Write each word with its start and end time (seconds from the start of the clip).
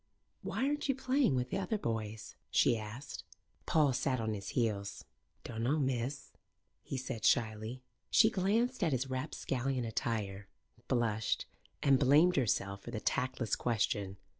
"Why 0.41 0.65
aren't 0.65 0.89
you 0.89 0.95
playing 0.95 1.35
with 1.35 1.51
the 1.51 1.59
other 1.59 1.77
boys?" 1.77 2.35
she 2.49 2.75
asked. 2.75 3.23
Paul 3.67 3.93
sat 3.93 4.19
on 4.19 4.33
his 4.33 4.49
heels. 4.57 5.05
"Dunno, 5.43 5.77
miss," 5.77 6.31
he 6.81 6.97
said 6.97 7.23
shyly. 7.23 7.83
She 8.09 8.31
glanced 8.31 8.83
at 8.83 8.93
his 8.93 9.11
rapscallion 9.11 9.85
attire, 9.85 10.47
blushed, 10.87 11.45
and 11.83 11.99
blamed 11.99 12.35
herself 12.35 12.81
for 12.81 12.89
the 12.89 12.99
tactless 12.99 13.55
question. 13.55 14.17